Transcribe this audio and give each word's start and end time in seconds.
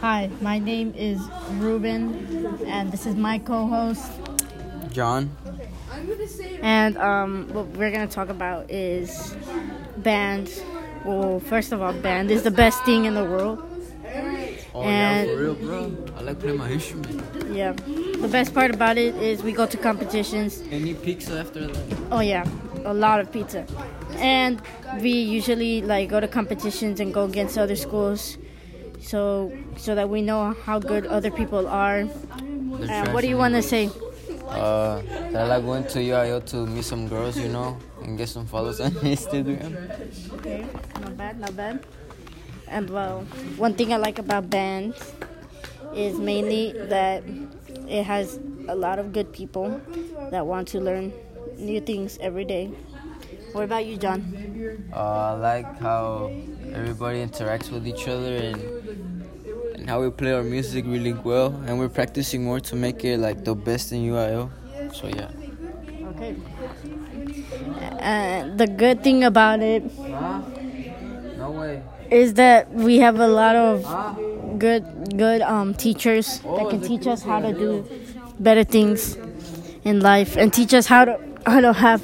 Hi, 0.00 0.28
my 0.40 0.58
name 0.58 0.92
is 0.96 1.18
Ruben, 1.52 2.58
and 2.66 2.92
this 2.92 3.06
is 3.06 3.14
my 3.14 3.38
co-host. 3.38 4.10
John. 4.90 5.30
And 6.60 6.98
um, 6.98 7.48
what 7.52 7.66
we're 7.68 7.90
gonna 7.90 8.06
talk 8.08 8.28
about 8.28 8.70
is 8.70 9.34
band. 9.98 10.50
Well, 11.04 11.40
first 11.40 11.72
of 11.72 11.80
all, 11.80 11.92
band 11.94 12.30
is 12.30 12.42
the 12.42 12.50
best 12.50 12.84
thing 12.84 13.06
in 13.06 13.14
the 13.14 13.24
world. 13.24 13.58
Oh 14.74 14.82
And- 14.82 15.28
yeah, 15.28 15.34
for 15.34 15.40
real, 15.40 15.54
bro. 15.54 15.96
I 16.16 16.22
like 16.22 16.38
playing 16.40 16.58
my 16.58 16.70
instrument. 16.70 17.22
Yeah. 17.52 17.72
The 17.72 18.28
best 18.30 18.52
part 18.54 18.74
about 18.74 18.98
it 18.98 19.14
is 19.16 19.42
we 19.42 19.52
go 19.52 19.66
to 19.66 19.76
competitions. 19.76 20.62
Any 20.70 20.94
pizza 20.94 21.38
after 21.40 21.66
that? 21.68 21.98
Oh 22.10 22.20
yeah, 22.20 22.44
a 22.84 22.92
lot 22.92 23.20
of 23.20 23.32
pizza. 23.32 23.66
And 24.16 24.60
we 25.00 25.10
usually 25.10 25.80
like 25.82 26.08
go 26.10 26.20
to 26.20 26.28
competitions 26.28 27.00
and 27.00 27.12
go 27.14 27.24
against 27.24 27.56
other 27.58 27.76
schools, 27.76 28.36
so 29.02 29.52
so 29.76 29.94
that 29.94 30.08
we 30.08 30.22
know 30.22 30.54
how 30.64 30.78
good 30.78 31.06
other 31.06 31.30
people 31.30 31.66
are. 31.68 32.08
And 32.08 33.12
what 33.12 33.20
do 33.22 33.28
you 33.28 33.36
want 33.36 33.54
to 33.54 33.62
say? 33.62 33.90
Uh, 34.48 35.00
that 35.32 35.36
I 35.36 35.44
like 35.44 35.64
going 35.64 35.84
to 35.84 35.98
UIL 35.98 36.44
to 36.46 36.66
meet 36.66 36.84
some 36.84 37.08
girls, 37.08 37.38
you 37.38 37.48
know, 37.48 37.78
and 38.02 38.18
get 38.18 38.28
some 38.28 38.46
follows 38.46 38.80
on 38.80 38.90
Instagram. 39.02 39.72
Okay, 40.38 40.66
not 41.00 41.16
bad, 41.16 41.40
not 41.40 41.56
bad. 41.56 41.84
And 42.68 42.88
well, 42.90 43.20
one 43.56 43.74
thing 43.74 43.92
I 43.92 43.96
like 43.96 44.18
about 44.18 44.50
band 44.50 44.94
is 45.94 46.18
mainly 46.18 46.72
that 46.72 47.22
it 47.88 48.04
has 48.04 48.38
a 48.68 48.74
lot 48.74 48.98
of 48.98 49.12
good 49.12 49.32
people 49.32 49.80
that 50.30 50.46
want 50.46 50.68
to 50.68 50.80
learn 50.80 51.12
new 51.56 51.80
things 51.80 52.18
every 52.20 52.44
day. 52.44 52.70
What 53.52 53.64
about 53.64 53.84
you, 53.84 53.96
John? 53.98 54.24
Uh, 54.92 54.96
I 54.96 55.32
like 55.34 55.78
how 55.78 56.30
everybody 56.72 57.24
interacts 57.24 57.70
with 57.70 57.86
each 57.86 58.08
other 58.08 58.36
and 58.36 58.81
and 59.82 59.90
how 59.90 60.00
we 60.00 60.10
play 60.10 60.32
our 60.32 60.44
music 60.44 60.84
really 60.86 61.12
well, 61.12 61.48
and 61.66 61.76
we're 61.76 61.88
practicing 61.88 62.44
more 62.44 62.60
to 62.60 62.76
make 62.76 63.04
it 63.04 63.18
like 63.18 63.44
the 63.44 63.52
best 63.52 63.90
in 63.90 64.04
UIL. 64.04 64.48
So 64.94 65.08
yeah. 65.08 65.28
Okay. 66.14 66.36
And 67.98 68.58
the 68.58 68.66
good 68.66 69.02
thing 69.02 69.24
about 69.24 69.60
it 69.60 69.82
Huh? 69.98 70.42
No 71.38 71.82
is 72.10 72.34
that 72.34 72.70
we 72.72 72.98
have 72.98 73.18
a 73.18 73.26
lot 73.26 73.56
of 73.56 74.58
good 74.58 74.84
good 75.16 75.40
um 75.42 75.74
teachers 75.74 76.40
that 76.40 76.68
can 76.70 76.80
teach 76.80 77.06
us 77.06 77.22
how 77.22 77.40
to 77.40 77.52
do 77.52 77.84
better 78.38 78.64
things 78.64 79.16
in 79.84 80.00
life 80.00 80.36
and 80.36 80.52
teach 80.52 80.74
us 80.74 80.86
how 80.86 81.04
to 81.04 81.18
how 81.46 81.60
to 81.60 81.72
have 81.72 82.00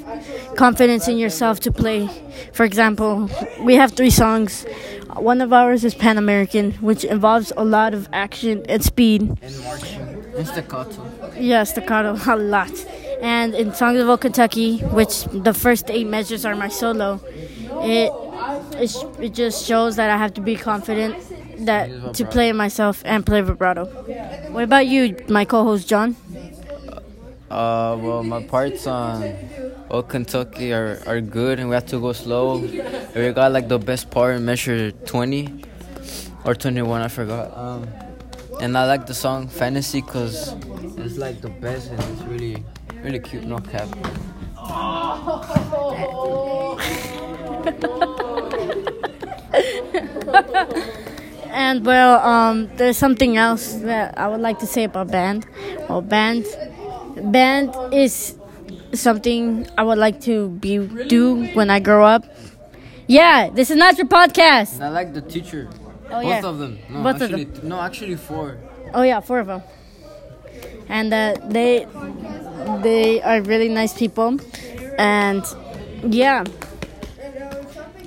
confidence 0.57 1.07
in 1.07 1.19
yourself 1.19 1.61
to 1.61 1.71
play. 1.71 2.09
For 2.53 2.65
example, 2.65 3.31
we 3.61 3.75
have 3.77 3.93
three 3.93 4.11
songs. 4.11 4.67
One 5.17 5.41
of 5.41 5.53
ours 5.53 5.85
is 5.85 5.95
Pan 5.95 6.19
American, 6.19 6.73
which 6.75 7.05
involves 7.05 7.53
a 7.57 7.65
lot 7.65 7.95
of 7.95 8.09
action 8.13 8.65
and 8.69 8.85
speed. 8.85 9.23
And 9.43 9.65
marching. 9.65 10.01
And 10.37 10.47
staccato. 10.47 11.11
Yeah, 11.37 11.65
staccato 11.65 12.19
a 12.27 12.37
lot. 12.37 12.73
And 13.21 13.55
in 13.55 13.75
Songs 13.75 13.99
of 14.01 14.09
Old 14.09 14.21
Kentucky, 14.21 14.79
which 14.79 15.25
the 15.25 15.53
first 15.53 15.91
eight 15.91 16.07
measures 16.07 16.45
are 16.45 16.55
my 16.55 16.69
solo, 16.69 17.21
it 17.83 18.13
it, 18.81 18.95
it 19.19 19.35
just 19.35 19.67
shows 19.67 19.97
that 19.97 20.11
I 20.11 20.17
have 20.17 20.35
to 20.35 20.41
be 20.41 20.55
confident 20.57 21.17
that 21.67 22.15
to 22.15 22.25
play 22.25 22.53
myself 22.53 23.03
and 23.05 23.27
play 23.27 23.41
vibrato. 23.41 23.87
What 24.53 24.65
about 24.65 24.87
you, 24.87 25.17
my 25.29 25.45
co-host 25.45 25.89
John? 25.89 26.15
Uh, 27.51 27.97
well, 27.99 28.23
my 28.23 28.43
parts 28.43 28.87
on 28.87 29.23
Old 29.91 30.09
Kentucky 30.09 30.73
are, 30.73 31.01
are 31.07 31.21
good, 31.21 31.59
and 31.59 31.69
we 31.69 31.75
have 31.75 31.87
to 31.87 31.99
go 31.99 32.13
slow. 32.13 32.59
We 32.59 33.33
got 33.33 33.53
like 33.53 33.69
the 33.69 33.79
best 33.79 34.11
part 34.11 34.37
in 34.37 34.45
measure 34.45 34.91
20 34.91 35.65
or 36.45 36.55
21, 36.55 37.01
I 37.01 37.09
forgot. 37.09 37.57
Um, 37.57 37.89
and 38.61 38.77
I 38.77 38.87
like 38.87 39.07
the 39.07 39.15
song 39.15 39.49
Fantasy 39.49 40.03
because 40.03 40.55
it's 40.99 41.17
like 41.17 41.41
the 41.41 41.49
best 41.49 41.91
and 41.91 42.01
it's 42.01 42.23
really, 42.23 42.63
really 43.03 43.19
cute, 43.19 43.45
no 43.45 43.59
cap. 43.59 43.89
And 51.51 51.85
well, 51.85 52.21
um, 52.21 52.71
there's 52.77 52.97
something 52.97 53.37
else 53.37 53.75
that 53.83 54.17
I 54.17 54.29
would 54.29 54.41
like 54.41 54.61
to 54.61 54.67
say 54.67 54.85
about 54.85 55.11
band. 55.11 55.45
Well, 55.89 56.03
band, 56.03 56.47
band 57.17 57.75
is 57.93 58.38
something 58.93 59.67
I 59.77 59.83
would 59.83 59.99
like 59.99 60.21
to 60.23 60.49
be 60.49 60.79
do 61.09 61.47
when 61.55 61.71
I 61.71 61.81
grow 61.81 62.05
up. 62.05 62.25
Yeah, 63.07 63.49
this 63.51 63.71
is 63.71 63.77
not 63.77 63.97
your 63.99 64.07
podcast. 64.07 64.75
And 64.75 64.85
I 64.85 64.89
like 64.91 65.15
the 65.15 65.23
teacher. 65.23 65.69
Oh 66.11 66.21
Both 66.23 66.25
yeah, 66.25 66.45
of 66.47 66.59
them. 66.59 66.79
No, 66.89 67.03
Both 67.03 67.17
of 67.17 67.23
actually, 67.23 67.45
them. 67.45 67.69
no, 67.69 67.81
actually 67.81 68.17
four. 68.17 68.59
Oh 68.95 69.03
yeah, 69.03 69.21
four 69.21 69.41
of 69.41 69.47
them. 69.47 69.63
And 70.89 71.13
uh, 71.13 71.35
they 71.49 71.87
they 72.83 73.21
are 73.23 73.41
really 73.43 73.69
nice 73.69 73.93
people. 73.93 74.39
And 74.99 75.45
yeah. 76.03 76.45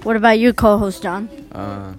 What 0.04 0.16
about 0.16 0.40
you, 0.40 0.52
co-host 0.54 1.04
John? 1.04 1.30
Uh, 1.52 1.94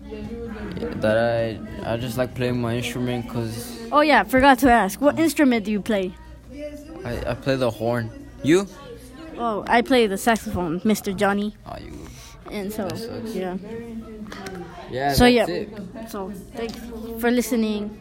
that 1.01 1.17
I 1.17 1.93
I 1.93 1.97
just 1.97 2.19
like 2.19 2.35
playing 2.35 2.61
my 2.61 2.77
instrument 2.77 3.27
because 3.27 3.79
Oh 3.93 4.01
yeah, 4.01 4.25
forgot 4.25 4.59
to 4.61 4.71
ask. 4.71 5.01
What 5.01 5.19
instrument 5.19 5.65
do 5.65 5.71
you 5.71 5.81
play? 5.81 6.15
I, 7.05 7.31
I 7.31 7.35
play 7.35 7.57
the 7.57 7.71
horn. 7.71 8.11
You? 8.43 8.67
Oh, 9.39 9.65
I 9.67 9.83
play 9.83 10.07
the 10.07 10.19
saxophone, 10.19 10.81
Mr. 10.81 11.15
Johnny. 11.17 11.57
Oh, 11.67 11.77
you. 11.79 11.93
And 12.51 12.73
so 12.73 12.89
yeah. 13.25 13.57
Yeah. 14.91 15.13
So 15.15 15.25
that's 15.25 15.35
yeah. 15.35 15.47
it. 15.47 16.11
So 16.11 16.31
thanks 16.55 16.77
for 17.21 17.31
listening. 17.31 17.99